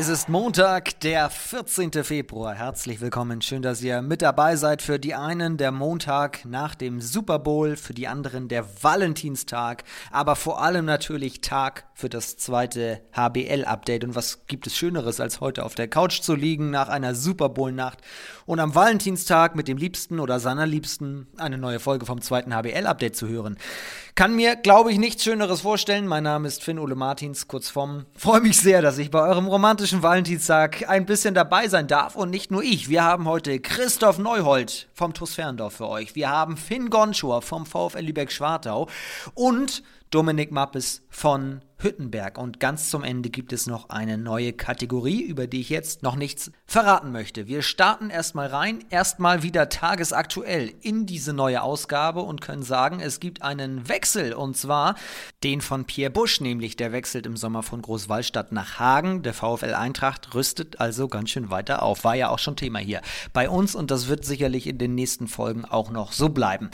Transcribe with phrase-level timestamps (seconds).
[0.00, 2.04] Es ist Montag, der 14.
[2.04, 2.54] Februar.
[2.54, 3.42] Herzlich willkommen.
[3.42, 4.80] Schön, dass ihr mit dabei seid.
[4.80, 9.82] Für die einen der Montag nach dem Super Bowl, für die anderen der Valentinstag,
[10.12, 14.04] aber vor allem natürlich Tag für das zweite HBL-Update.
[14.04, 17.48] Und was gibt es Schöneres, als heute auf der Couch zu liegen nach einer Super
[17.48, 17.98] Bowl-Nacht
[18.46, 23.16] und am Valentinstag mit dem Liebsten oder seiner Liebsten eine neue Folge vom zweiten HBL-Update
[23.16, 23.58] zu hören?
[24.18, 26.08] Kann mir, glaube ich, nichts Schöneres vorstellen.
[26.08, 28.04] Mein Name ist Finn Ole Martins, kurz vom.
[28.16, 32.16] Freue mich sehr, dass ich bei eurem romantischen Valentinstag ein bisschen dabei sein darf.
[32.16, 32.88] Und nicht nur ich.
[32.88, 36.16] Wir haben heute Christoph Neuhold vom TuS Ferndorf für euch.
[36.16, 38.88] Wir haben Finn Gonschor vom VfL Lübeck-Schwartau.
[39.34, 42.38] Und Dominik Mappes von Hüttenberg.
[42.38, 46.16] Und ganz zum Ende gibt es noch eine neue Kategorie, über die ich jetzt noch
[46.16, 47.46] nichts verraten möchte.
[47.46, 53.20] Wir starten erstmal rein, erstmal wieder tagesaktuell in diese neue Ausgabe und können sagen, es
[53.20, 54.96] gibt einen Wechsel und zwar
[55.44, 59.22] den von Pierre Busch, nämlich der wechselt im Sommer von Großwallstadt nach Hagen.
[59.22, 62.04] Der VfL Eintracht rüstet also ganz schön weiter auf.
[62.04, 65.28] War ja auch schon Thema hier bei uns und das wird sicherlich in den nächsten
[65.28, 66.70] Folgen auch noch so bleiben.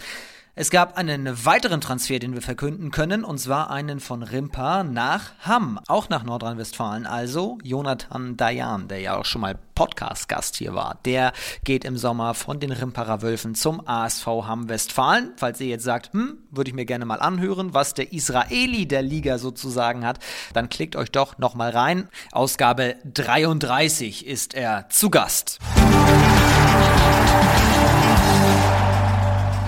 [0.57, 5.33] Es gab einen weiteren Transfer, den wir verkünden können, und zwar einen von Rimpa nach
[5.41, 7.07] Hamm, auch nach Nordrhein-Westfalen.
[7.07, 11.33] Also Jonathan Dayan, der ja auch schon mal Podcast-Gast hier war, der
[11.65, 15.33] geht im Sommer von den Rimparer Wölfen zum ASV Hamm-Westfalen.
[15.35, 19.03] Falls ihr jetzt sagt, hm, würde ich mir gerne mal anhören, was der Israeli der
[19.03, 20.21] Liga sozusagen hat,
[20.53, 22.09] dann klickt euch doch nochmal rein.
[22.31, 25.59] Ausgabe 33 ist er zu Gast.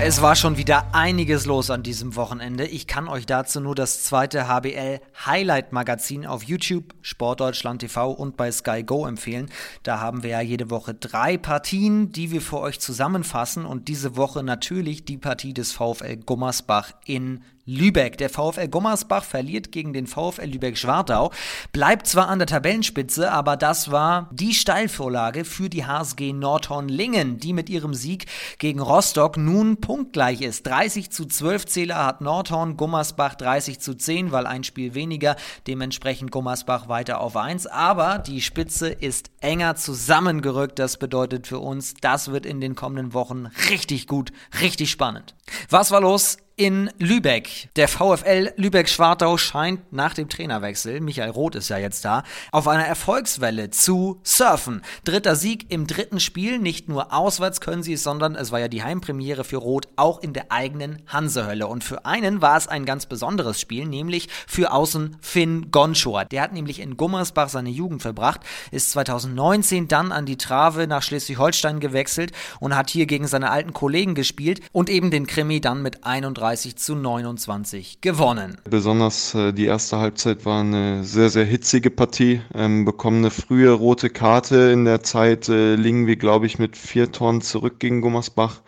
[0.08, 2.64] Es war schon wieder einiges los an diesem Wochenende.
[2.64, 8.36] Ich kann euch dazu nur das zweite HBL Highlight Magazin auf YouTube, Sportdeutschland TV und
[8.36, 9.50] bei Sky Go empfehlen.
[9.82, 14.16] Da haben wir ja jede Woche drei Partien, die wir für euch zusammenfassen und diese
[14.16, 18.16] Woche natürlich die Partie des VfL Gummersbach in Lübeck.
[18.16, 21.32] Der VfL Gummersbach verliert gegen den VfL Lübeck-Schwartau,
[21.72, 27.52] bleibt zwar an der Tabellenspitze, aber das war die Steilvorlage für die HSG Nordhorn-Lingen, die
[27.52, 28.26] mit ihrem Sieg
[28.58, 30.66] gegen Rostock nun punktgleich ist.
[30.66, 35.36] 30 zu 12 Zähler hat Nordhorn, Gummersbach 30 zu 10, weil ein Spiel weniger,
[35.66, 40.78] dementsprechend Gummersbach weiter auf 1, aber die Spitze ist enger zusammengerückt.
[40.78, 45.34] Das bedeutet für uns, das wird in den kommenden Wochen richtig gut, richtig spannend.
[45.68, 47.68] Was war los in Lübeck.
[47.76, 52.86] Der VfL Lübeck-Schwartau scheint nach dem Trainerwechsel, Michael Roth ist ja jetzt da, auf einer
[52.86, 54.80] Erfolgswelle zu surfen.
[55.04, 58.68] Dritter Sieg im dritten Spiel, nicht nur auswärts können sie es, sondern es war ja
[58.68, 61.66] die Heimpremiere für Roth auch in der eigenen Hansehölle.
[61.66, 66.24] Und für einen war es ein ganz besonderes Spiel, nämlich für Außen Finn Gonschor.
[66.24, 68.40] Der hat nämlich in Gummersbach seine Jugend verbracht,
[68.70, 73.74] ist 2019 dann an die Trave nach Schleswig-Holstein gewechselt und hat hier gegen seine alten
[73.74, 78.58] Kollegen gespielt und eben den Krimi dann mit 31 35 zu 29 gewonnen.
[78.68, 82.40] Besonders äh, die erste Halbzeit war eine sehr, sehr hitzige Partie.
[82.54, 84.70] Ähm, bekommen eine frühe rote Karte.
[84.70, 88.62] In der Zeit äh, liegen wir, glaube ich, mit vier Toren zurück gegen Gummersbach.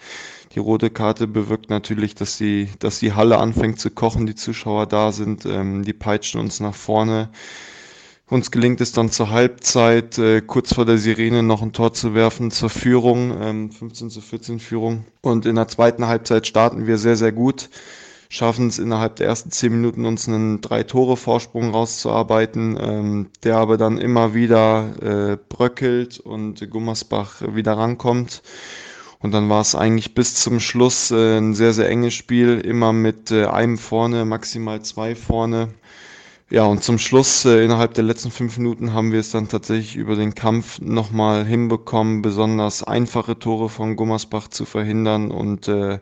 [0.55, 4.87] Die rote Karte bewirkt natürlich, dass die, dass die Halle anfängt zu kochen, die Zuschauer
[4.87, 7.29] da sind, ähm, die peitschen uns nach vorne.
[8.31, 12.13] Uns gelingt es dann zur Halbzeit, äh, kurz vor der Sirene noch ein Tor zu
[12.13, 15.07] werfen zur Führung, ähm, 15 zu 14 Führung.
[15.23, 17.71] Und in der zweiten Halbzeit starten wir sehr, sehr gut,
[18.29, 23.97] schaffen es innerhalb der ersten zehn Minuten uns einen Drei-Tore-Vorsprung rauszuarbeiten, ähm, der aber dann
[23.97, 28.43] immer wieder äh, bröckelt und Gummersbach wieder rankommt.
[29.21, 32.93] Und dann war es eigentlich bis zum Schluss äh, ein sehr, sehr enges Spiel, immer
[32.93, 35.71] mit äh, einem vorne, maximal zwei vorne.
[36.51, 39.97] Ja, und zum Schluss, äh, innerhalb der letzten fünf Minuten, haben wir es dann tatsächlich
[39.97, 45.99] über den Kampf nochmal hinbekommen, besonders einfache Tore von Gummersbach zu verhindern und äh,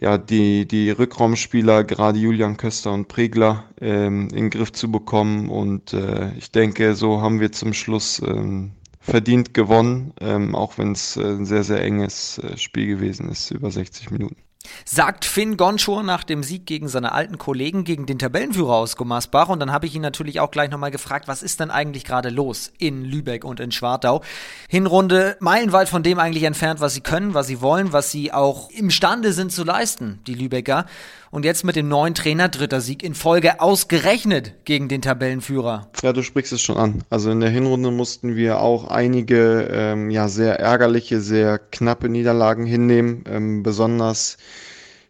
[0.00, 5.48] ja, die, die Rückraumspieler, gerade Julian Köster und Pregler, ähm, in den Griff zu bekommen.
[5.50, 10.92] Und äh, ich denke, so haben wir zum Schluss ähm, verdient gewonnen, ähm, auch wenn
[10.92, 14.36] es äh, ein sehr, sehr enges äh, Spiel gewesen ist, über 60 Minuten.
[14.84, 19.48] Sagt Finn Gonschor nach dem Sieg gegen seine alten Kollegen, gegen den Tabellenführer aus Gummersbach.
[19.48, 22.30] Und dann habe ich ihn natürlich auch gleich nochmal gefragt, was ist denn eigentlich gerade
[22.30, 24.22] los in Lübeck und in Schwartau?
[24.68, 28.70] Hinrunde meilenweit von dem eigentlich entfernt, was sie können, was sie wollen, was sie auch
[28.70, 30.86] imstande sind zu leisten, die Lübecker.
[31.34, 35.88] Und jetzt mit dem neuen Trainer dritter Sieg in Folge ausgerechnet gegen den Tabellenführer.
[36.00, 37.02] Ja, du sprichst es schon an.
[37.10, 42.66] Also in der Hinrunde mussten wir auch einige ähm, ja sehr ärgerliche, sehr knappe Niederlagen
[42.66, 43.24] hinnehmen.
[43.28, 44.36] Ähm, besonders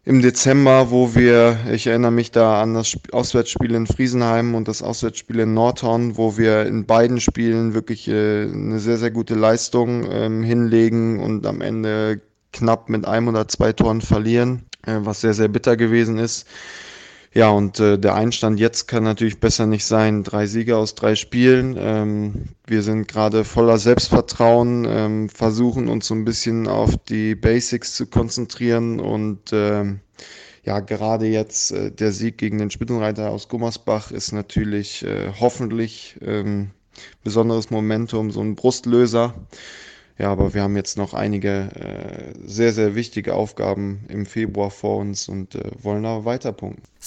[0.03, 4.81] im Dezember, wo wir, ich erinnere mich da an das Auswärtsspiel in Friesenheim und das
[4.81, 10.09] Auswärtsspiel in Nordhorn, wo wir in beiden Spielen wirklich äh, eine sehr, sehr gute Leistung
[10.11, 12.19] ähm, hinlegen und am Ende
[12.51, 14.63] knapp mit einem oder zwei Toren verlieren.
[14.85, 16.47] Äh, was sehr, sehr bitter gewesen ist.
[17.33, 20.23] Ja, und äh, der Einstand jetzt kann natürlich besser nicht sein.
[20.23, 21.75] Drei Siege aus drei Spielen.
[21.77, 27.93] Ähm, wir sind gerade voller Selbstvertrauen, ähm, versuchen uns so ein bisschen auf die Basics
[27.93, 29.99] zu konzentrieren und ähm,
[30.63, 36.17] ja, gerade jetzt äh, der Sieg gegen den Spitzenreiter aus Gummersbach ist natürlich äh, hoffentlich
[36.21, 36.71] ähm,
[37.23, 39.33] besonderes Momentum, so ein Brustlöser.
[40.17, 44.97] Ja, aber wir haben jetzt noch einige äh, sehr, sehr wichtige Aufgaben im Februar vor
[44.97, 46.53] uns und äh, wollen aber weiter.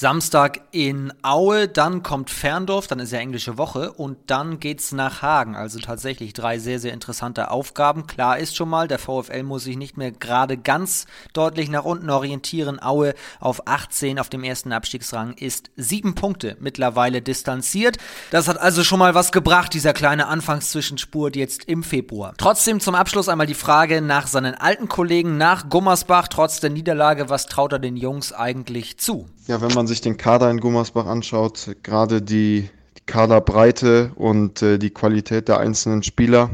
[0.01, 5.23] Samstag in Aue, dann kommt Ferndorf, dann ist ja englische Woche und dann geht's nach
[5.23, 5.57] Hagen.
[5.57, 8.07] Also tatsächlich drei sehr, sehr interessante Aufgaben.
[8.07, 12.11] Klar ist schon mal, der VfL muss sich nicht mehr gerade ganz deutlich nach unten
[12.11, 12.81] orientieren.
[12.81, 17.97] Aue auf 18 auf dem ersten Abstiegsrang ist sieben Punkte mittlerweile distanziert.
[18.31, 22.35] Das hat also schon mal was gebracht, dieser kleine Anfangszwischenspurt jetzt im Februar.
[22.39, 27.29] Trotzdem zum Abschluss einmal die Frage nach seinen alten Kollegen, nach Gummersbach, trotz der Niederlage,
[27.31, 29.29] was traut er den Jungs eigentlich zu?
[29.49, 32.71] Ja, wenn man sich den Kader in Gummersbach anschaut, gerade die,
[33.09, 36.51] Kaderbreite und äh, die Qualität der einzelnen Spieler,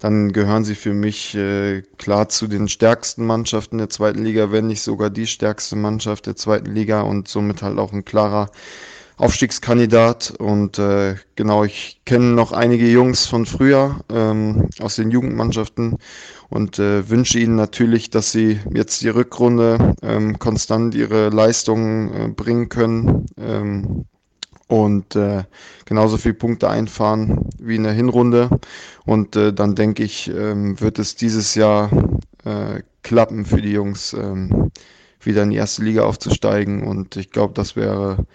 [0.00, 4.66] dann gehören sie für mich äh, klar zu den stärksten Mannschaften der zweiten Liga, wenn
[4.66, 8.50] nicht sogar die stärkste Mannschaft der zweiten Liga und somit halt auch ein klarer
[9.16, 10.34] Aufstiegskandidat.
[10.38, 15.98] Und äh, genau, ich kenne noch einige Jungs von früher ähm, aus den Jugendmannschaften
[16.52, 22.28] und äh, wünsche ihnen natürlich, dass sie jetzt die Rückrunde ähm, konstant ihre Leistungen äh,
[22.28, 24.04] bringen können ähm,
[24.68, 25.44] und äh,
[25.86, 28.50] genauso viele Punkte einfahren wie in der Hinrunde.
[29.06, 31.90] Und äh, dann denke ich, ähm, wird es dieses Jahr
[32.44, 34.70] äh, klappen für die Jungs, ähm,
[35.22, 36.82] wieder in die erste Liga aufzusteigen.
[36.82, 38.26] Und ich glaube, das wäre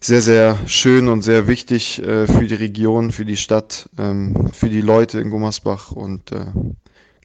[0.00, 4.68] sehr, sehr schön und sehr wichtig äh, für die Region, für die Stadt, ähm, für
[4.68, 6.30] die Leute in Gummersbach und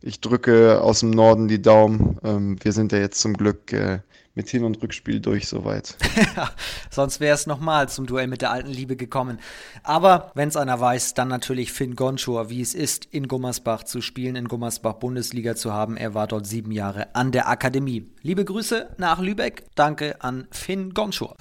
[0.01, 2.17] ich drücke aus dem Norden die Daumen.
[2.23, 3.99] Ähm, wir sind ja jetzt zum Glück äh,
[4.33, 5.97] mit Hin- und Rückspiel durch soweit.
[6.89, 9.39] Sonst wäre es nochmal zum Duell mit der alten Liebe gekommen.
[9.83, 14.01] Aber wenn es einer weiß, dann natürlich Finn Gonschor, wie es ist, in Gummersbach zu
[14.01, 15.97] spielen, in Gummersbach Bundesliga zu haben.
[15.97, 18.09] Er war dort sieben Jahre an der Akademie.
[18.21, 19.63] Liebe Grüße nach Lübeck.
[19.75, 21.35] Danke an Finn Gonschor.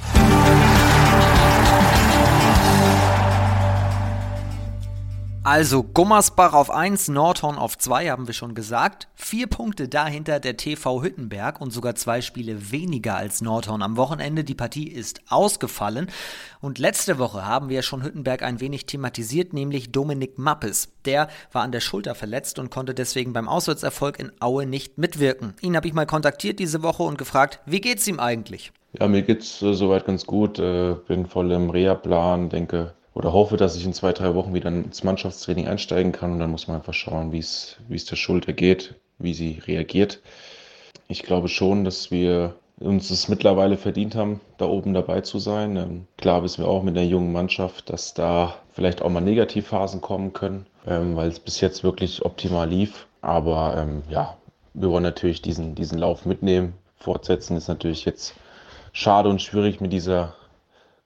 [5.42, 9.08] Also Gummersbach auf 1, Nordhorn auf 2, haben wir schon gesagt.
[9.14, 14.44] Vier Punkte dahinter der TV Hüttenberg und sogar zwei Spiele weniger als Nordhorn am Wochenende.
[14.44, 16.08] Die Partie ist ausgefallen.
[16.60, 20.92] Und letzte Woche haben wir schon Hüttenberg ein wenig thematisiert, nämlich Dominik Mappes.
[21.06, 25.54] Der war an der Schulter verletzt und konnte deswegen beim Auswärtserfolg in Aue nicht mitwirken.
[25.62, 28.72] Ihn habe ich mal kontaktiert diese Woche und gefragt, wie geht's ihm eigentlich?
[28.92, 30.58] Ja, mir geht's äh, soweit ganz gut.
[30.58, 34.68] Äh, bin voll im Reha-Plan, denke, oder hoffe, dass ich in zwei, drei Wochen wieder
[34.68, 36.32] ins Mannschaftstraining einsteigen kann.
[36.32, 40.20] Und dann muss man einfach schauen, wie es, der Schulter geht, wie sie reagiert.
[41.08, 45.76] Ich glaube schon, dass wir uns es mittlerweile verdient haben, da oben dabei zu sein.
[45.76, 50.00] Ähm, klar wissen wir auch mit der jungen Mannschaft, dass da vielleicht auch mal Negativphasen
[50.00, 53.06] kommen können, ähm, weil es bis jetzt wirklich optimal lief.
[53.20, 54.36] Aber ähm, ja,
[54.72, 56.72] wir wollen natürlich diesen, diesen Lauf mitnehmen.
[56.96, 58.34] Fortsetzen ist natürlich jetzt
[58.92, 60.34] schade und schwierig mit dieser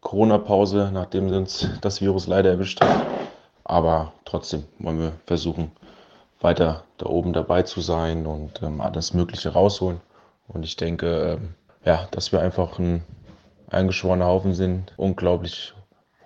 [0.04, 3.04] Corona-Pause, nachdem uns das Virus leider erwischt hat.
[3.64, 5.72] Aber trotzdem wollen wir versuchen,
[6.40, 10.00] weiter da oben dabei zu sein und ähm, alles Mögliche rausholen.
[10.46, 11.54] Und ich denke, ähm,
[11.84, 13.02] ja, dass wir einfach ein
[13.70, 15.72] eingeschworener Haufen sind, unglaublich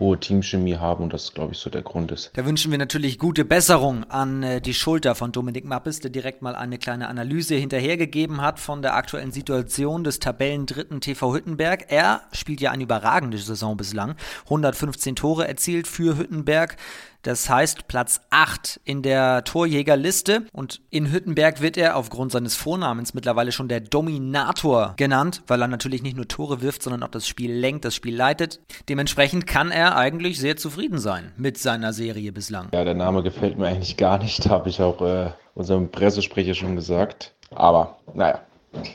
[0.00, 2.30] hohe Teamchemie haben und das, glaube ich, so der Grund ist.
[2.34, 6.40] Da wünschen wir natürlich gute Besserung an äh, die Schulter von Dominik Mappes, der direkt
[6.40, 11.86] mal eine kleine Analyse hinterhergegeben hat von der aktuellen Situation des Tabellendritten TV Hüttenberg.
[11.88, 14.14] Er spielt ja eine überragende Saison bislang,
[14.44, 16.76] 115 Tore erzielt für Hüttenberg.
[17.22, 20.44] Das heißt Platz 8 in der Torjägerliste.
[20.52, 25.68] Und in Hüttenberg wird er aufgrund seines Vornamens mittlerweile schon der Dominator genannt, weil er
[25.68, 28.60] natürlich nicht nur Tore wirft, sondern auch das Spiel lenkt, das Spiel leitet.
[28.88, 32.68] Dementsprechend kann er eigentlich sehr zufrieden sein mit seiner Serie bislang.
[32.72, 36.76] Ja, der Name gefällt mir eigentlich gar nicht, habe ich auch äh, unserem Pressesprecher schon
[36.76, 37.34] gesagt.
[37.50, 38.40] Aber naja,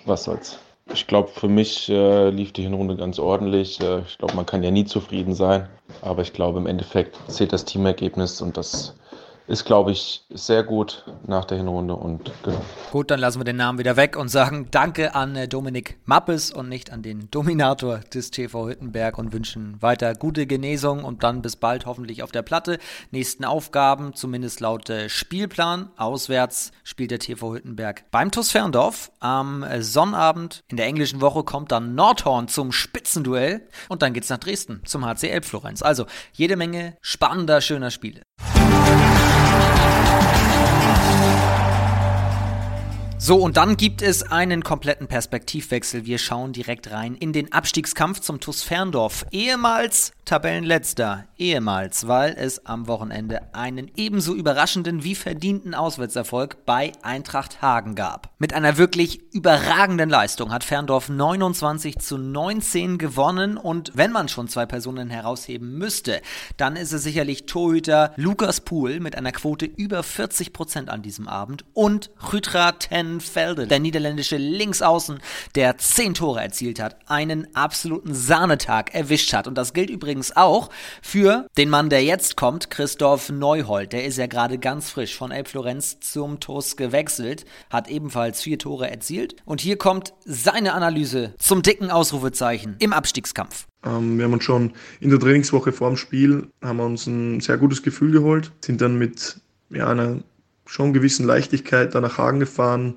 [0.06, 0.60] was soll's.
[0.92, 3.80] Ich glaube, für mich äh, lief die Hinrunde ganz ordentlich.
[3.80, 5.70] Äh, ich glaube, man kann ja nie zufrieden sein.
[6.02, 8.96] Aber ich glaube, im Endeffekt zählt das Teamergebnis und das
[9.48, 12.62] ist, glaube ich, sehr gut nach der Hinrunde und genau.
[12.92, 16.52] Gut, dann lassen wir den Namen wieder weg und sagen Danke an äh, Dominik Mappes
[16.52, 21.42] und nicht an den Dominator des TV Hüttenberg und wünschen weiter gute Genesung und dann
[21.42, 22.80] bis bald hoffentlich auf der Platte.
[23.12, 25.90] Nächsten Aufgaben, zumindest laut äh, Spielplan.
[25.98, 29.12] Auswärts spielt der TV Hüttenberg beim TuS Ferndorf.
[29.20, 34.30] Am äh, Sonnabend in der englischen Woche kommt dann Nordhorn zum Spitzenduell und dann geht's
[34.30, 35.82] nach Dresden zum HC Elbflorenz.
[35.82, 38.22] Also jede Menge spannender, schöner Spiele.
[43.26, 46.06] So, und dann gibt es einen kompletten Perspektivwechsel.
[46.06, 49.26] Wir schauen direkt rein in den Abstiegskampf zum TuS Ferndorf.
[49.32, 51.26] Ehemals Tabellenletzter.
[51.38, 58.30] Ehemals, weil es am Wochenende einen ebenso überraschenden wie verdienten Auswärtserfolg bei Eintracht Hagen gab.
[58.40, 64.48] Mit einer wirklich überragenden Leistung hat Ferndorf 29 zu 19 gewonnen und wenn man schon
[64.48, 66.22] zwei Personen herausheben müsste,
[66.56, 71.28] dann ist es sicherlich Torhüter Lukas Pohl mit einer Quote über 40 Prozent an diesem
[71.28, 75.20] Abend und Rütra Ten Velde, der niederländische Linksaußen,
[75.56, 79.48] der zehn Tore erzielt hat, einen absoluten Sahnetag erwischt hat.
[79.48, 80.70] Und das gilt übrigens auch
[81.02, 83.94] für den Mann, der jetzt kommt, Christoph Neuhold.
[83.94, 88.60] Der ist ja gerade ganz frisch von Elb Florenz zum TUS gewechselt, hat ebenfalls vier
[88.60, 89.36] Tore erzielt.
[89.46, 93.68] Und hier kommt seine Analyse zum dicken Ausrufezeichen im Abstiegskampf.
[93.86, 97.42] Ähm, wir haben uns schon in der Trainingswoche vor dem Spiel haben wir uns ein
[97.42, 100.20] sehr gutes Gefühl geholt, sind dann mit ja, einer
[100.66, 102.96] schon gewissen Leichtigkeit da nach Hagen gefahren,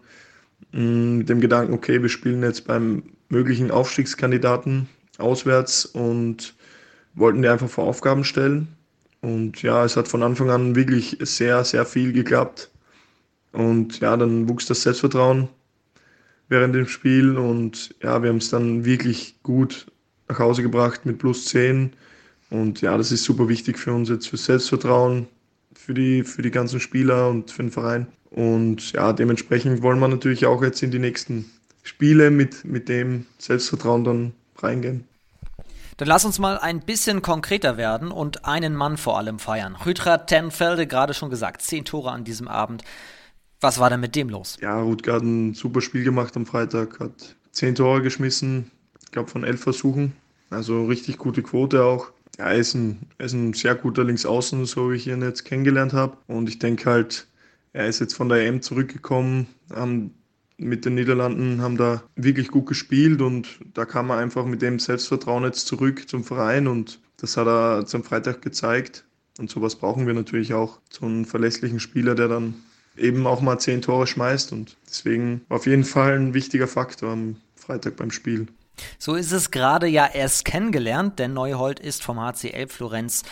[0.73, 6.55] mm, mit dem Gedanken, okay, wir spielen jetzt beim möglichen Aufstiegskandidaten auswärts und
[7.15, 8.69] wollten die einfach vor Aufgaben stellen.
[9.21, 12.71] Und ja, es hat von Anfang an wirklich sehr, sehr viel geklappt.
[13.53, 15.49] Und ja, dann wuchs das Selbstvertrauen
[16.49, 19.87] während dem Spiel und ja, wir haben es dann wirklich gut
[20.29, 21.93] nach Hause gebracht mit plus 10.
[22.51, 25.27] Und ja, das ist super wichtig für uns jetzt für Selbstvertrauen,
[25.77, 28.07] für die, für die ganzen Spieler und für den Verein.
[28.31, 31.51] Und ja, dementsprechend wollen wir natürlich auch jetzt in die nächsten
[31.83, 35.05] Spiele mit, mit dem Selbstvertrauen dann reingehen.
[35.97, 39.77] Dann lass uns mal ein bisschen konkreter werden und einen Mann vor allem feiern.
[39.77, 42.83] Rüdger Tenfelde, gerade schon gesagt, zehn Tore an diesem Abend.
[43.61, 44.59] Was war denn mit dem los?
[44.61, 48.71] Ja, Rutger hat ein super Spiel gemacht am Freitag, hat zehn Tore geschmissen,
[49.03, 50.13] ich glaube von elf Versuchen.
[50.51, 54.65] Also richtig gute Quote auch ja, er ist ein, er ist ein sehr guter Linksaußen,
[54.67, 56.17] so wie ich ihn jetzt kennengelernt habe.
[56.27, 57.27] Und ich denke halt,
[57.73, 60.15] er ist jetzt von der EM zurückgekommen, haben
[60.59, 64.79] mit den Niederlanden, haben da wirklich gut gespielt und da kam er einfach mit dem
[64.79, 69.05] Selbstvertrauen jetzt zurück zum Verein und das hat er zum Freitag gezeigt.
[69.39, 70.81] Und sowas brauchen wir natürlich auch.
[70.91, 72.55] So einen verlässlichen Spieler, der dann
[72.97, 74.53] eben auch mal zehn Tore schmeißt.
[74.53, 78.47] Und deswegen auf jeden Fall ein wichtiger Faktor am Freitag beim Spiel.
[78.99, 83.23] So ist es gerade ja erst kennengelernt, denn Neuhold ist vom HCL Florenz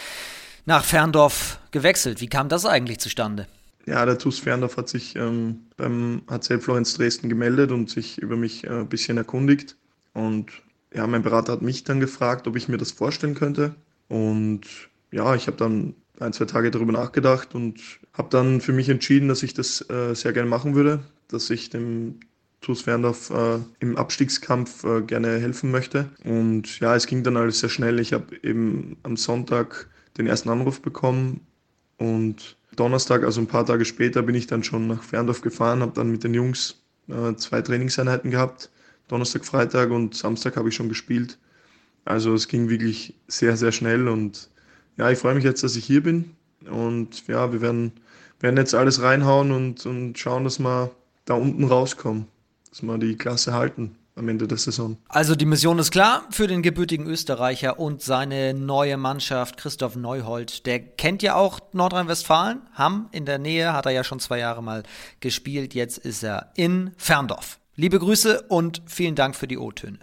[0.66, 2.20] nach Ferndorf gewechselt.
[2.20, 3.46] Wie kam das eigentlich zustande?
[3.86, 8.36] Ja, der TuS Ferndorf hat sich ähm, beim HCL Florenz Dresden gemeldet und sich über
[8.36, 9.76] mich äh, ein bisschen erkundigt.
[10.14, 10.50] Und
[10.94, 13.74] ja, mein Berater hat mich dann gefragt, ob ich mir das vorstellen könnte.
[14.08, 14.62] Und
[15.10, 17.80] ja, ich habe dann ein, zwei Tage darüber nachgedacht und
[18.12, 21.70] habe dann für mich entschieden, dass ich das äh, sehr gerne machen würde, dass ich
[21.70, 22.20] dem
[22.64, 26.09] TuS Ferndorf äh, im Abstiegskampf äh, gerne helfen möchte.
[26.25, 28.00] Und ja, es ging dann alles sehr schnell.
[28.00, 31.40] Ich habe eben am Sonntag den ersten Anruf bekommen
[31.99, 35.92] und Donnerstag, also ein paar Tage später, bin ich dann schon nach Ferndorf gefahren, habe
[35.94, 38.71] dann mit den Jungs äh, zwei Trainingseinheiten gehabt.
[39.09, 41.38] Donnerstag, Freitag und Samstag habe ich schon gespielt.
[42.06, 44.49] Also es ging wirklich sehr, sehr schnell und
[44.97, 46.30] ja, ich freue mich jetzt, dass ich hier bin
[46.71, 47.92] und ja, wir werden,
[48.40, 50.90] werden jetzt alles reinhauen und, und schauen, dass wir
[51.26, 52.26] da unten rauskommen
[52.75, 54.97] dass wir die Klasse halten am Ende der Saison.
[55.09, 60.66] Also die Mission ist klar für den gebürtigen Österreicher und seine neue Mannschaft, Christoph Neuhold.
[60.66, 64.62] Der kennt ja auch Nordrhein-Westfalen, Hamm in der Nähe, hat er ja schon zwei Jahre
[64.62, 64.83] mal
[65.21, 65.75] gespielt.
[65.75, 67.61] Jetzt ist er in Ferndorf.
[67.76, 70.00] Liebe Grüße und vielen Dank für die O-Töne.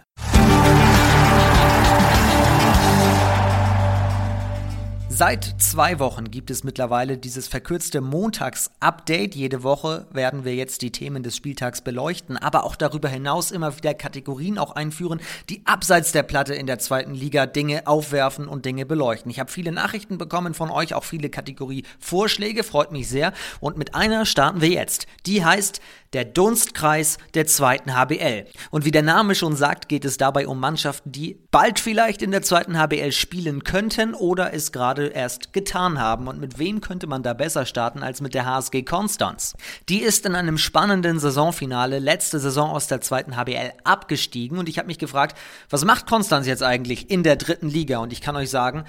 [5.14, 9.34] Seit zwei Wochen gibt es mittlerweile dieses verkürzte Montags-Update.
[9.34, 13.76] Jede Woche werden wir jetzt die Themen des Spieltags beleuchten, aber auch darüber hinaus immer
[13.76, 18.64] wieder Kategorien auch einführen, die abseits der Platte in der zweiten Liga Dinge aufwerfen und
[18.64, 19.30] Dinge beleuchten.
[19.30, 23.34] Ich habe viele Nachrichten bekommen von euch, auch viele Kategorie-Vorschläge, freut mich sehr.
[23.60, 25.06] Und mit einer starten wir jetzt.
[25.26, 25.82] Die heißt
[26.14, 28.46] der Dunstkreis der zweiten HBL.
[28.70, 32.30] Und wie der Name schon sagt, geht es dabei um Mannschaften, die bald vielleicht in
[32.30, 36.26] der zweiten HBL spielen könnten oder es gerade erst getan haben.
[36.26, 39.54] Und mit wem könnte man da besser starten als mit der HSG Konstanz?
[39.90, 44.78] Die ist in einem spannenden Saisonfinale letzte Saison aus der zweiten HBL abgestiegen und ich
[44.78, 47.98] habe mich gefragt, was macht Konstanz jetzt eigentlich in der dritten Liga?
[47.98, 48.84] Und ich kann euch sagen,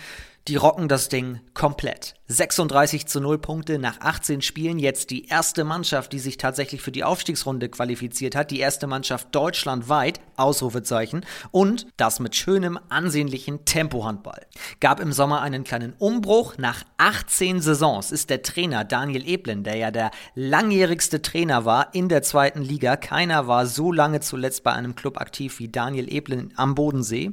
[0.47, 2.15] die rocken das Ding komplett.
[2.27, 4.77] 36 zu 0 Punkte nach 18 Spielen.
[4.77, 8.51] Jetzt die erste Mannschaft, die sich tatsächlich für die Aufstiegsrunde qualifiziert hat.
[8.51, 10.19] Die erste Mannschaft deutschlandweit.
[10.35, 11.25] Ausrufezeichen.
[11.51, 14.45] Und das mit schönem, ansehnlichen Tempohandball.
[14.79, 16.57] Gab im Sommer einen kleinen Umbruch.
[16.57, 22.09] Nach 18 Saisons ist der Trainer Daniel Eblen, der ja der langjährigste Trainer war in
[22.09, 22.97] der zweiten Liga.
[22.97, 27.31] Keiner war so lange zuletzt bei einem Club aktiv wie Daniel Eblen am Bodensee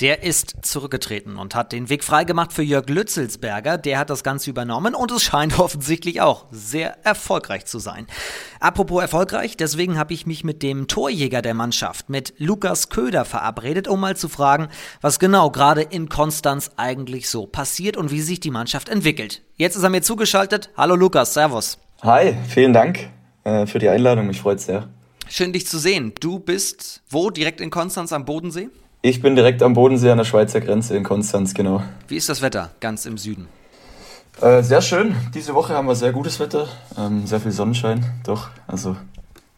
[0.00, 3.78] Der ist zurückgetreten und hat den Weg freigemacht für Jörg Lützelsberger.
[3.78, 8.06] Der hat das Ganze übernommen und es scheint offensichtlich auch sehr erfolgreich zu sein.
[8.60, 13.88] Apropos erfolgreich, deswegen habe ich mich mit dem Torjäger der Mannschaft, mit Lukas Köder, verabredet,
[13.88, 14.68] um mal zu fragen,
[15.00, 19.42] was genau gerade in Konstanz eigentlich so passiert und wie sich die Mannschaft entwickelt.
[19.56, 20.70] Jetzt ist er mir zugeschaltet.
[20.76, 21.78] Hallo Lukas, Servus.
[22.02, 23.08] Hi, vielen Dank
[23.44, 24.26] äh, für die Einladung.
[24.26, 24.88] Mich freut sehr.
[25.28, 26.12] Schön dich zu sehen.
[26.20, 27.30] Du bist wo?
[27.30, 28.68] Direkt in Konstanz am Bodensee?
[29.02, 31.82] Ich bin direkt am Bodensee an der Schweizer Grenze in Konstanz, genau.
[32.08, 33.48] Wie ist das Wetter ganz im Süden?
[34.40, 35.14] Äh, sehr schön.
[35.34, 38.48] Diese Woche haben wir sehr gutes Wetter, ähm, sehr viel Sonnenschein, doch.
[38.66, 38.96] Also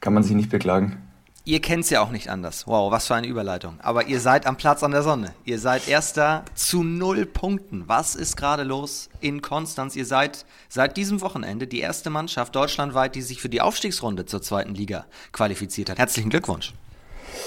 [0.01, 1.03] kann man sich nicht beklagen.
[1.45, 2.67] Ihr kennt es ja auch nicht anders.
[2.67, 3.81] Wow, was für eine Überleitung.
[3.81, 5.33] Aber ihr seid am Platz an der Sonne.
[5.47, 7.85] Ihr seid Erster zu null Punkten.
[7.87, 9.97] Was ist gerade los in Konstanz?
[9.97, 14.43] Ihr seid seit diesem Wochenende die erste Mannschaft deutschlandweit, die sich für die Aufstiegsrunde zur
[14.43, 15.99] zweiten Liga qualifiziert hat.
[15.99, 16.75] Herzlichen Glückwunsch.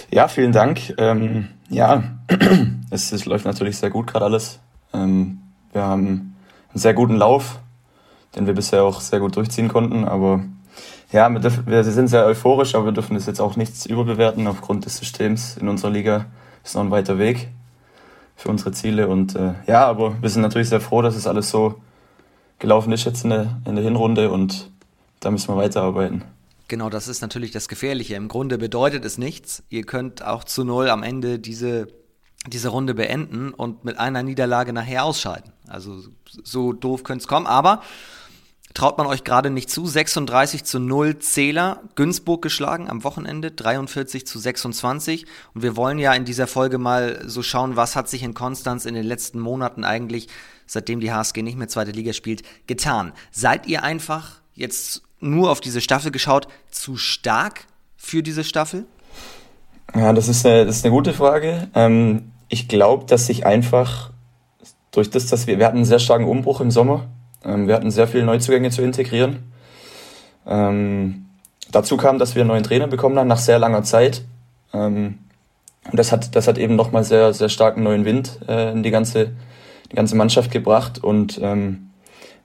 [0.10, 0.94] Ja, vielen Dank.
[0.98, 2.04] Ähm, ja,
[2.90, 4.60] es, es, läuft natürlich sehr gut gerade alles.
[4.94, 5.40] Ähm,
[5.72, 6.36] wir haben
[6.70, 7.60] einen sehr guten Lauf,
[8.36, 10.06] den wir bisher auch sehr gut durchziehen konnten.
[10.06, 10.42] Aber
[11.12, 14.48] ja, wir, dürfen, wir sind sehr euphorisch, aber wir dürfen das jetzt auch nichts überbewerten
[14.48, 16.26] aufgrund des Systems in unserer Liga.
[16.64, 17.50] Ist noch ein weiter Weg
[18.36, 19.08] für unsere Ziele.
[19.08, 21.76] Und äh, ja, aber wir sind natürlich sehr froh, dass es alles so
[22.60, 24.70] gelaufen ist jetzt in der, in der Hinrunde und
[25.20, 26.24] da müssen wir weiterarbeiten.
[26.72, 28.16] Genau, das ist natürlich das Gefährliche.
[28.16, 29.62] Im Grunde bedeutet es nichts.
[29.68, 31.90] Ihr könnt auch zu null am Ende diese,
[32.48, 35.52] diese Runde beenden und mit einer Niederlage nachher ausscheiden.
[35.68, 37.82] Also so doof könnte es kommen, aber
[38.74, 39.86] traut man euch gerade nicht zu.
[39.86, 45.26] 36 zu 0 Zähler, Günzburg geschlagen am Wochenende, 43 zu 26.
[45.54, 48.86] Und wir wollen ja in dieser Folge mal so schauen, was hat sich in Konstanz
[48.86, 50.30] in den letzten Monaten eigentlich,
[50.68, 53.12] seitdem die HSG nicht mehr zweite Liga spielt, getan.
[53.30, 58.86] Seid ihr einfach jetzt nur auf diese Staffel geschaut, zu stark für diese Staffel?
[59.96, 61.68] Ja, das ist eine, das ist eine gute Frage.
[61.76, 64.12] Ähm, ich glaube, dass sich einfach
[64.92, 67.08] durch das, dass wir, wir hatten einen sehr starken Umbruch im Sommer.
[67.44, 69.52] Ähm, wir hatten sehr viele Neuzugänge zu integrieren.
[70.46, 71.26] Ähm,
[71.72, 74.24] dazu kam, dass wir einen neuen Trainer bekommen haben nach sehr langer Zeit.
[74.74, 75.20] Ähm,
[75.90, 78.92] und das hat, das hat eben nochmal sehr, sehr starken neuen Wind äh, in die
[78.92, 79.32] ganze,
[79.92, 81.04] die ganze Mannschaft gebracht.
[81.04, 81.91] Und ähm,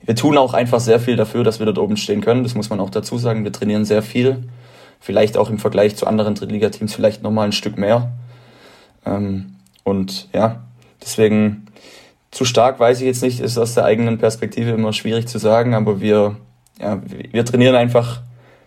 [0.02, 2.42] wir tun auch einfach sehr viel dafür, dass wir dort oben stehen können.
[2.42, 3.44] Das muss man auch dazu sagen.
[3.44, 4.44] Wir trainieren sehr viel.
[5.00, 8.12] Vielleicht auch im Vergleich zu anderen Drittligateams vielleicht nochmal ein Stück mehr.
[9.04, 10.64] Ähm, und ja,
[11.02, 11.66] deswegen
[12.30, 15.74] zu stark weiß ich jetzt nicht, ist aus der eigenen Perspektive immer schwierig zu sagen,
[15.74, 16.37] aber wir,
[16.80, 18.20] ja, wir trainieren einfach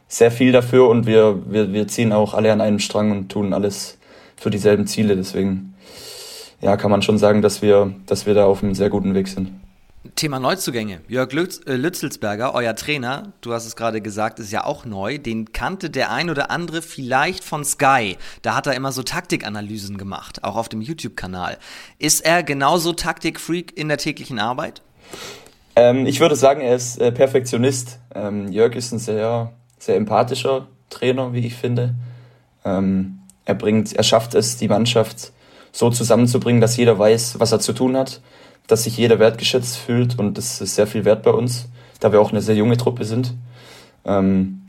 [0.07, 3.53] sehr viel dafür und wir, wir, wir ziehen auch alle an einem Strang und tun
[3.53, 3.97] alles
[4.35, 5.15] für dieselben Ziele.
[5.15, 5.75] Deswegen
[6.61, 9.27] ja, kann man schon sagen, dass wir, dass wir da auf einem sehr guten Weg
[9.27, 9.51] sind.
[10.15, 11.01] Thema Neuzugänge.
[11.09, 15.17] Jörg Lütz, äh, Lützelsberger, euer Trainer, du hast es gerade gesagt, ist ja auch neu.
[15.17, 18.15] Den kannte der ein oder andere vielleicht von Sky.
[18.41, 21.57] Da hat er immer so Taktikanalysen gemacht, auch auf dem YouTube-Kanal.
[21.97, 24.81] Ist er genauso Taktikfreak in der täglichen Arbeit?
[25.75, 27.99] Ähm, ich würde sagen, er ist äh, Perfektionist.
[28.15, 31.93] Ähm, Jörg ist ein sehr, sehr empathischer Trainer, wie ich finde.
[32.63, 35.33] Ähm, er bringt, er schafft es, die Mannschaft
[35.73, 38.21] so zusammenzubringen, dass jeder weiß, was er zu tun hat
[38.69, 41.67] dass sich jeder wertgeschätzt fühlt und das ist sehr viel wert bei uns,
[41.99, 43.34] da wir auch eine sehr junge Truppe sind.
[44.05, 44.62] Ähm,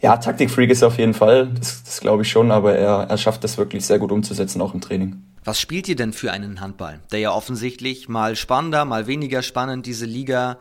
[0.00, 3.18] ja, Taktikfreak ist er auf jeden Fall, das, das glaube ich schon, aber er, er
[3.18, 5.22] schafft das wirklich sehr gut umzusetzen, auch im Training.
[5.44, 9.86] Was spielt ihr denn für einen Handball, der ja offensichtlich mal spannender, mal weniger spannend
[9.86, 10.58] diese Liga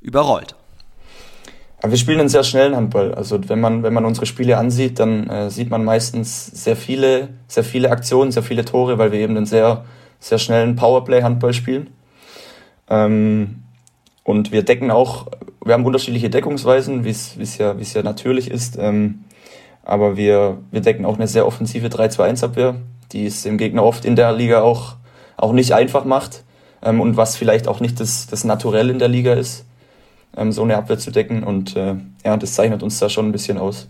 [0.00, 0.54] überrollt?
[1.82, 3.14] Ja, wir spielen einen sehr schnellen Handball.
[3.14, 7.30] Also wenn man, wenn man unsere Spiele ansieht, dann äh, sieht man meistens sehr viele,
[7.48, 9.84] sehr viele Aktionen, sehr viele Tore, weil wir eben einen sehr,
[10.18, 11.88] sehr schnellen Powerplay-Handball spielen.
[12.90, 13.62] Ähm,
[14.24, 15.28] und wir decken auch,
[15.64, 18.76] wir haben unterschiedliche Deckungsweisen, wie es ja, ja natürlich ist.
[18.78, 19.24] Ähm,
[19.82, 22.76] aber wir, wir decken auch eine sehr offensive 3-2-1-Abwehr,
[23.12, 24.96] die es dem Gegner oft in der Liga auch,
[25.36, 26.44] auch nicht einfach macht.
[26.82, 29.64] Ähm, und was vielleicht auch nicht das, das Naturell in der Liga ist,
[30.36, 31.42] ähm, so eine Abwehr zu decken.
[31.42, 33.88] Und äh, ja, das zeichnet uns da schon ein bisschen aus.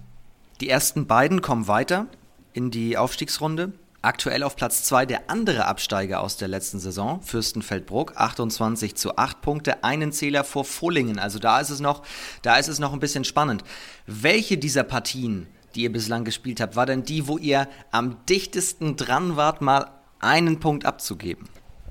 [0.61, 2.07] Die ersten beiden kommen weiter
[2.53, 3.73] in die Aufstiegsrunde.
[4.03, 9.43] Aktuell auf Platz 2 der andere Absteiger aus der letzten Saison, Fürstenfeldbruck, 28 zu 8
[9.43, 11.19] Punkte, einen Zähler vor Vollingen.
[11.19, 12.03] Also da ist es noch,
[12.41, 13.63] da ist es noch ein bisschen spannend.
[14.07, 18.97] Welche dieser Partien, die ihr bislang gespielt habt, war denn die, wo ihr am dichtesten
[18.97, 21.47] dran wart, mal einen Punkt abzugeben?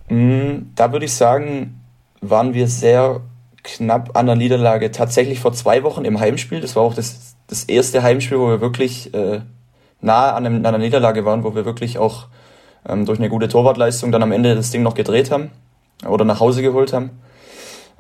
[0.10, 1.80] Mm, da würde ich sagen,
[2.22, 3.22] waren wir sehr
[3.63, 4.89] knapp an der Niederlage.
[4.89, 6.60] Tatsächlich vor zwei Wochen im Heimspiel.
[6.60, 9.41] Das war auch das, das erste Heimspiel, wo wir wirklich äh,
[10.01, 12.27] nahe an, einem, an einer Niederlage waren, wo wir wirklich auch
[12.88, 15.51] ähm, durch eine gute Torwartleistung dann am Ende das Ding noch gedreht haben
[16.07, 17.12] oder nach Hause geholt haben.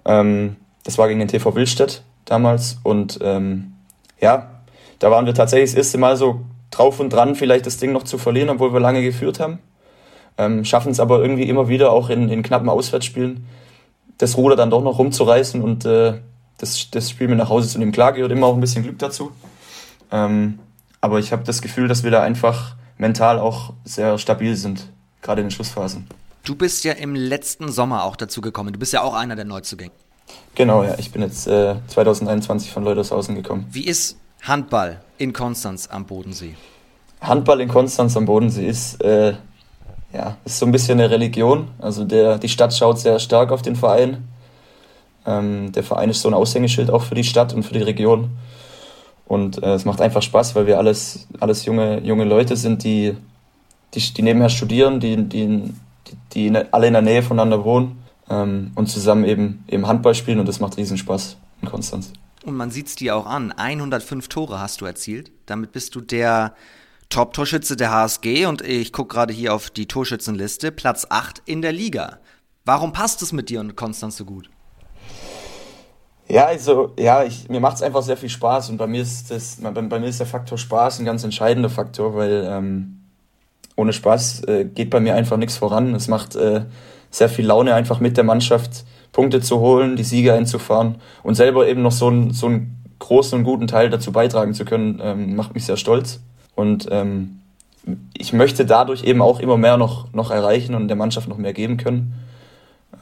[0.05, 3.73] Ähm, das war gegen den TV Willstedt damals und ähm,
[4.19, 4.49] ja,
[4.99, 8.03] da waren wir tatsächlich das erste Mal so drauf und dran, vielleicht das Ding noch
[8.03, 9.59] zu verlieren, obwohl wir lange geführt haben.
[10.37, 13.45] ähm, schaffen es aber irgendwie immer wieder auch in, in knappen Auswärtsspielen,
[14.17, 16.19] das Ruder dann doch noch rumzureißen und äh,
[16.57, 17.91] das, das Spiel mit nach Hause zu nehmen.
[17.91, 19.31] Klar gehört immer auch ein bisschen Glück dazu.
[20.11, 20.59] Ähm,
[21.01, 24.87] aber ich habe das Gefühl, dass wir da einfach mental auch sehr stabil sind,
[25.21, 26.07] gerade in den Schlussphasen.
[26.43, 28.73] Du bist ja im letzten Sommer auch dazu gekommen.
[28.73, 29.91] Du bist ja auch einer der Neuzugänge.
[30.55, 30.95] Genau, ja.
[30.97, 33.67] Ich bin jetzt äh, 2021 von Leutershausen gekommen.
[33.71, 36.55] Wie ist Handball in Konstanz am Bodensee?
[37.21, 39.33] Handball in Konstanz am Bodensee ist, äh,
[40.13, 41.69] ja, ist so ein bisschen eine Religion.
[41.79, 44.27] Also der, die Stadt schaut sehr stark auf den Verein.
[45.25, 48.31] Ähm, der Verein ist so ein Aushängeschild auch für die Stadt und für die Region.
[49.29, 53.15] Und äh, es macht einfach Spaß, weil wir alles, alles junge, junge Leute sind, die,
[53.93, 55.71] die, die nebenher studieren, die, die,
[56.33, 60.39] die, die alle in der Nähe voneinander wohnen ähm, und zusammen eben, eben Handball spielen
[60.39, 62.11] und das macht riesen Spaß in Konstanz.
[62.43, 63.51] Und man sieht es dir auch an.
[63.51, 65.31] 105 Tore hast du erzielt.
[65.45, 66.55] Damit bist du der
[67.09, 71.71] Top-Torschütze der HSG und ich gucke gerade hier auf die Torschützenliste, Platz 8 in der
[71.71, 72.17] Liga.
[72.65, 74.49] Warum passt es mit dir und Konstanz so gut?
[76.31, 79.31] Ja, also, ja, ich, mir macht es einfach sehr viel Spaß und bei mir ist
[79.31, 82.99] das, bei, bei, mir ist der Faktor Spaß ein ganz entscheidender Faktor, weil ähm,
[83.75, 85.95] ohne Spaß äh, geht bei mir einfach nichts voran.
[85.95, 86.65] Es macht äh,
[87.09, 91.67] sehr viel Laune, einfach mit der Mannschaft Punkte zu holen, die Sieger einzufahren und selber
[91.67, 95.35] eben noch so, ein, so einen großen und guten Teil dazu beitragen zu können, ähm,
[95.35, 96.19] macht mich sehr stolz.
[96.53, 97.39] Und ähm,
[98.15, 101.53] ich möchte dadurch eben auch immer mehr noch, noch erreichen und der Mannschaft noch mehr
[101.53, 102.13] geben können.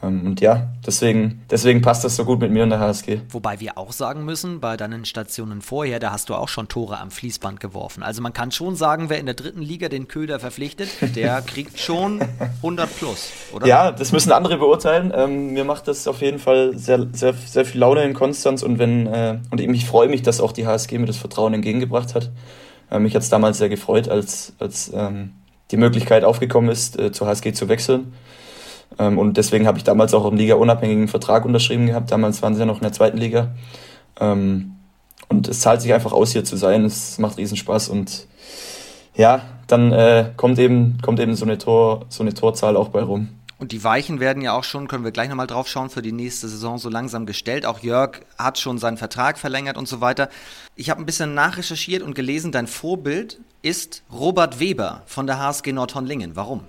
[0.02, 3.20] Ähm, und ja, deswegen, deswegen passt das so gut mit mir in der HSG.
[3.30, 6.98] Wobei wir auch sagen müssen, bei deinen Stationen vorher, da hast du auch schon Tore
[6.98, 8.02] am Fließband geworfen.
[8.02, 11.78] Also man kann schon sagen, wer in der dritten Liga den Köder verpflichtet, der kriegt
[11.78, 12.20] schon
[12.58, 13.66] 100 plus, oder?
[13.66, 15.12] Ja, das müssen andere beurteilen.
[15.14, 18.78] Ähm, mir macht das auf jeden Fall sehr, sehr, sehr viel Laune in Konstanz und
[18.78, 22.30] wenn, äh, und ich freue mich, dass auch die HSG mir das Vertrauen entgegengebracht hat.
[22.90, 25.32] Äh, mich hat es damals sehr gefreut, als, als ähm,
[25.70, 28.12] die Möglichkeit aufgekommen ist, äh, zur HSG zu wechseln.
[28.98, 32.10] Ähm, und deswegen habe ich damals auch einen Liga-unabhängigen Vertrag unterschrieben gehabt.
[32.10, 33.48] Damals waren sie ja noch in der zweiten Liga.
[34.20, 34.76] Ähm,
[35.28, 36.84] und es zahlt sich einfach aus, hier zu sein.
[36.84, 38.26] Es macht riesen Spaß und
[39.14, 43.02] ja, dann äh, kommt eben, kommt eben so eine Tor, so eine Torzahl auch bei
[43.02, 43.28] rum.
[43.58, 46.12] Und die Weichen werden ja auch schon, können wir gleich nochmal drauf schauen, für die
[46.12, 47.66] nächste Saison so langsam gestellt.
[47.66, 50.28] Auch Jörg hat schon seinen Vertrag verlängert und so weiter.
[50.76, 55.72] Ich habe ein bisschen nachrecherchiert und gelesen, dein Vorbild ist Robert Weber von der HSG
[55.72, 56.36] Nordhornlingen.
[56.36, 56.62] Warum?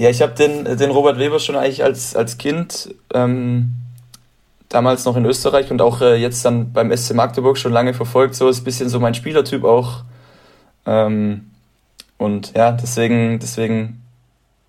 [0.00, 3.72] Ja, ich habe den, den Robert Weber schon eigentlich als, als Kind, ähm,
[4.70, 8.34] damals noch in Österreich und auch äh, jetzt dann beim SC Magdeburg schon lange verfolgt.
[8.34, 10.04] So ist ein bisschen so mein Spielertyp auch.
[10.86, 11.50] Ähm,
[12.16, 14.00] und ja, deswegen, deswegen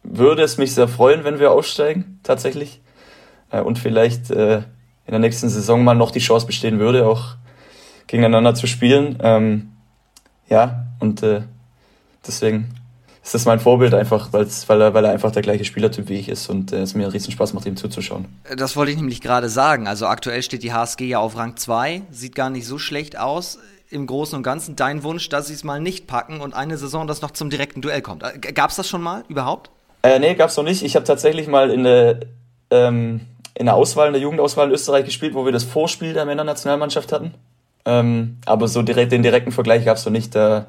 [0.03, 2.81] würde es mich sehr freuen, wenn wir aufsteigen, tatsächlich.
[3.51, 7.35] Äh, und vielleicht äh, in der nächsten Saison mal noch die Chance bestehen würde, auch
[8.07, 9.17] gegeneinander zu spielen.
[9.23, 9.71] Ähm,
[10.49, 11.43] ja, und äh,
[13.31, 16.19] deswegen ist das mein Vorbild einfach, weil, er, weil er einfach der gleiche Spielertyp wie
[16.19, 18.25] ich ist und äh, es mir riesen Spaß macht, ihm zuzuschauen.
[18.57, 19.87] Das wollte ich nämlich gerade sagen.
[19.87, 23.57] Also aktuell steht die HSG ja auf Rang 2, sieht gar nicht so schlecht aus.
[23.89, 27.07] Im Großen und Ganzen dein Wunsch, dass sie es mal nicht packen und eine Saison
[27.07, 28.23] das noch zum direkten Duell kommt.
[28.23, 29.69] Äh, Gab es das schon mal überhaupt?
[30.03, 30.83] Äh, nee, gab's noch nicht.
[30.83, 32.19] Ich habe tatsächlich mal in der,
[32.69, 33.21] ähm,
[33.53, 37.11] in der Auswahl, in der Jugendauswahl in Österreich gespielt, wo wir das Vorspiel der Männernationalmannschaft
[37.11, 37.33] hatten.
[37.85, 40.35] Ähm, aber so direkt den direkten Vergleich gab's noch nicht.
[40.35, 40.67] Da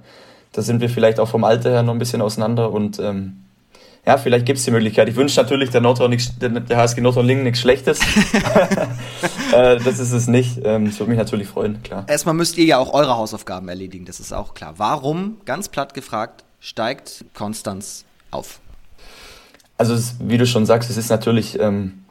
[0.53, 3.43] da sind wir vielleicht auch vom Alter her noch ein bisschen auseinander und ähm,
[4.05, 5.09] ja, vielleicht gibt es die Möglichkeit.
[5.09, 8.01] Ich wünsche natürlich der, Nordhorn nix, der, der HSG Nordhorn-Lingen nichts Schlechtes.
[9.53, 10.61] äh, das ist es nicht.
[10.65, 12.05] Ähm, das würde mich natürlich freuen, klar.
[12.09, 14.75] Erstmal müsst ihr ja auch eure Hausaufgaben erledigen, das ist auch klar.
[14.79, 18.59] Warum, ganz platt gefragt, steigt Konstanz auf?
[19.79, 22.02] Also, es, wie du schon sagst, es ist natürlich ähm,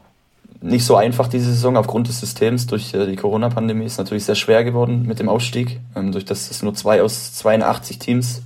[0.61, 2.67] nicht so einfach diese Saison aufgrund des Systems.
[2.67, 6.51] Durch äh, die Corona-Pandemie ist natürlich sehr schwer geworden mit dem Ausstieg, ähm, durch das
[6.51, 8.43] es nur zwei aus 82 Teams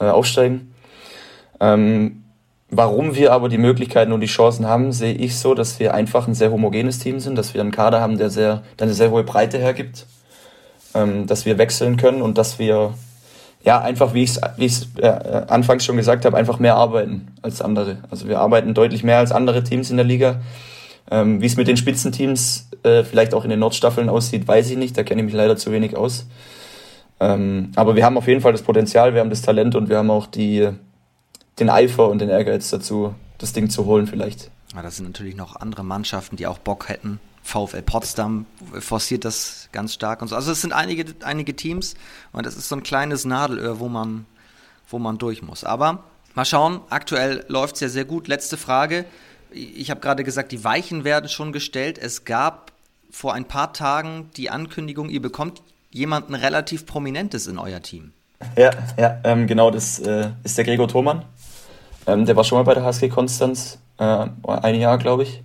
[0.00, 0.72] äh, aufsteigen.
[1.60, 2.24] Ähm,
[2.70, 6.28] warum wir aber die Möglichkeiten und die Chancen haben, sehe ich so, dass wir einfach
[6.28, 9.10] ein sehr homogenes Team sind, dass wir einen Kader haben, der, sehr, der eine sehr
[9.10, 10.06] hohe Breite hergibt,
[10.94, 12.94] ähm, dass wir wechseln können und dass wir
[13.64, 15.06] ja, einfach, wie ich es wie ich's, äh,
[15.48, 17.98] anfangs schon gesagt habe, einfach mehr arbeiten als andere.
[18.10, 20.40] Also wir arbeiten deutlich mehr als andere Teams in der Liga.
[21.10, 24.76] Ähm, Wie es mit den Spitzenteams äh, vielleicht auch in den Nordstaffeln aussieht, weiß ich
[24.76, 24.96] nicht.
[24.96, 26.26] Da kenne ich mich leider zu wenig aus.
[27.20, 29.98] Ähm, aber wir haben auf jeden Fall das Potenzial, wir haben das Talent und wir
[29.98, 30.68] haben auch die,
[31.60, 34.50] den Eifer und den Ehrgeiz dazu, das Ding zu holen vielleicht.
[34.74, 37.20] Ja, das sind natürlich noch andere Mannschaften, die auch Bock hätten.
[37.44, 38.46] VfL Potsdam
[38.78, 40.36] forciert das ganz stark und so.
[40.36, 41.94] Also es sind einige, einige Teams
[42.32, 44.26] und das ist so ein kleines Nadelöhr, wo man,
[44.88, 45.62] wo man durch muss.
[45.62, 48.28] Aber mal schauen, aktuell läuft es ja sehr gut.
[48.28, 49.04] Letzte Frage
[49.54, 51.98] ich habe gerade gesagt, die Weichen werden schon gestellt.
[51.98, 52.72] Es gab
[53.10, 58.12] vor ein paar Tagen die Ankündigung, ihr bekommt jemanden relativ Prominentes in euer Team.
[58.56, 61.24] Ja, ja, ähm, genau, das äh, ist der Gregor Thomann.
[62.06, 65.42] Ähm, der war schon mal bei der HSG Konstanz, äh, ein Jahr, glaube ich.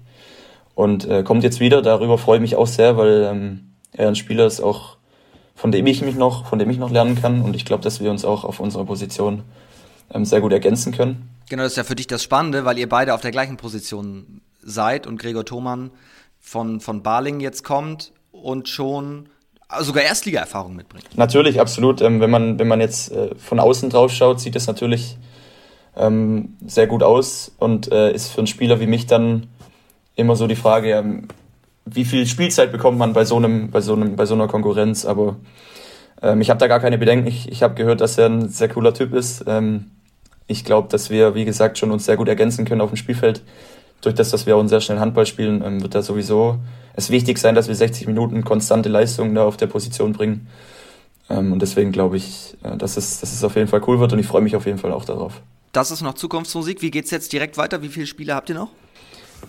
[0.74, 1.82] Und äh, kommt jetzt wieder.
[1.82, 4.98] Darüber freue ich mich auch sehr, weil ähm, er ein Spieler ist auch,
[5.56, 7.42] von dem ich mich noch, von dem ich noch lernen kann.
[7.42, 9.44] Und ich glaube, dass wir uns auch auf unserer Position
[10.14, 11.30] ähm, sehr gut ergänzen können.
[11.50, 14.42] Genau, das ist ja für dich das Spannende, weil ihr beide auf der gleichen Position
[14.62, 15.92] seid und Gregor Thomann
[16.40, 19.30] von, von Barling jetzt kommt und schon
[19.80, 21.18] sogar Erstliga-Erfahrung mitbringt.
[21.18, 22.02] Natürlich, absolut.
[22.02, 25.18] Ähm, wenn, man, wenn man jetzt äh, von außen drauf schaut, sieht es natürlich
[25.96, 29.48] ähm, sehr gut aus und äh, ist für einen Spieler wie mich dann
[30.16, 31.28] immer so die Frage, ähm,
[31.86, 35.06] wie viel Spielzeit bekommt man bei so einem, bei so einem, bei so einer Konkurrenz.
[35.06, 35.38] Aber
[36.40, 37.28] ich habe da gar keine Bedenken.
[37.28, 39.46] Ich, ich habe gehört, dass er ein sehr cooler Typ ist.
[39.48, 39.92] Ähm,
[40.48, 43.44] ich glaube, dass wir, wie gesagt, schon uns sehr gut ergänzen können auf dem Spielfeld.
[44.02, 46.58] Durch das, dass wir auch sehr schnell Handball spielen, ähm, wird da sowieso
[46.94, 50.48] es wichtig sein, dass wir 60 Minuten konstante Leistungen da auf der Position bringen.
[51.30, 54.14] Ähm, und deswegen glaube ich, äh, dass, es, dass es auf jeden Fall cool wird
[54.14, 55.42] und ich freue mich auf jeden Fall auch darauf.
[55.74, 56.82] Das ist noch Zukunftsmusik.
[56.82, 57.82] Wie geht es jetzt direkt weiter?
[57.82, 58.70] Wie viele Spiele habt ihr noch?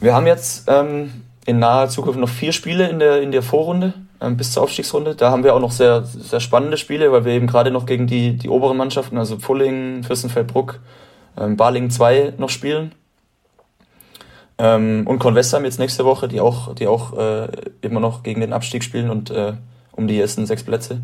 [0.00, 1.10] Wir haben jetzt ähm,
[1.46, 3.94] in naher Zukunft noch vier Spiele in der, in der Vorrunde
[4.36, 5.14] bis zur Aufstiegsrunde.
[5.14, 8.06] Da haben wir auch noch sehr, sehr spannende Spiele, weil wir eben gerade noch gegen
[8.06, 10.80] die, die oberen Mannschaften, also Pfullingen, Fürstenfeldbruck,
[11.38, 12.92] ähm, Balingen 2 noch spielen.
[14.58, 17.48] Ähm, und Convestam jetzt nächste Woche, die auch, die auch äh,
[17.80, 19.52] immer noch gegen den Abstieg spielen und äh,
[19.92, 21.00] um die ersten sechs Plätze.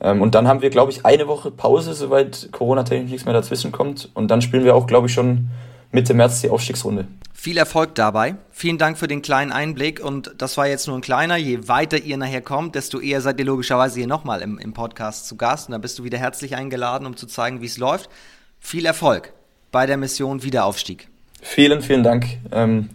[0.00, 3.72] Ähm, und dann haben wir, glaube ich, eine Woche Pause, soweit Corona-technisch nichts mehr dazwischen
[3.72, 4.10] kommt.
[4.14, 5.50] Und dann spielen wir auch, glaube ich, schon
[5.94, 7.06] Mitte März die Aufstiegsrunde.
[7.32, 8.34] Viel Erfolg dabei.
[8.50, 10.04] Vielen Dank für den kleinen Einblick.
[10.04, 11.36] Und das war jetzt nur ein kleiner.
[11.36, 15.28] Je weiter ihr nachher kommt, desto eher seid ihr logischerweise hier nochmal im, im Podcast
[15.28, 15.68] zu Gast.
[15.68, 18.10] Und da bist du wieder herzlich eingeladen, um zu zeigen, wie es läuft.
[18.58, 19.32] Viel Erfolg
[19.70, 21.06] bei der Mission Wiederaufstieg.
[21.40, 22.26] Vielen, vielen Dank.
[22.50, 22.90] Ähm,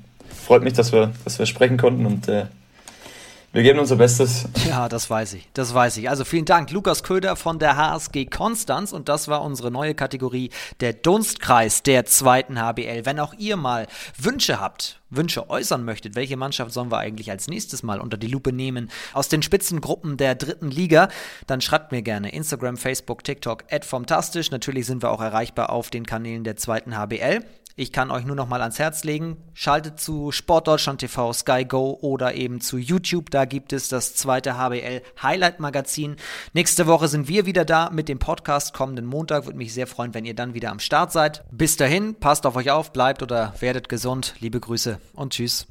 [0.45, 2.47] freut mich, dass wir, dass wir sprechen konnten und äh,
[3.51, 4.47] wir geben unser Bestes.
[4.67, 5.49] Ja, das weiß ich.
[5.53, 6.09] Das weiß ich.
[6.09, 8.91] Also vielen Dank, Lukas Köder von der HSG Konstanz.
[8.91, 13.05] Und das war unsere neue Kategorie, der Dunstkreis der zweiten HBL.
[13.05, 17.47] Wenn auch ihr mal Wünsche habt, Wünsche äußern möchtet, welche Mannschaft sollen wir eigentlich als
[17.47, 21.09] nächstes Mal unter die Lupe nehmen aus den Spitzengruppen der dritten Liga,
[21.47, 24.51] dann schreibt mir gerne Instagram, Facebook, TikTok, @fantastisch.
[24.51, 27.43] Natürlich sind wir auch erreichbar auf den Kanälen der zweiten HBL.
[27.79, 31.97] Ich kann euch nur noch mal ans Herz legen, schaltet zu Sportdeutschland TV, Sky Go
[32.01, 33.29] oder eben zu YouTube.
[33.31, 36.17] Da gibt es das zweite HBL Highlight Magazin.
[36.51, 38.73] Nächste Woche sind wir wieder da mit dem Podcast.
[38.73, 41.45] Kommenden Montag würde mich sehr freuen, wenn ihr dann wieder am Start seid.
[41.51, 44.35] Bis dahin, passt auf euch auf, bleibt oder werdet gesund.
[44.41, 45.65] Liebe Grüße und tschüss.